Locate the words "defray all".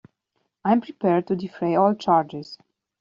1.35-1.93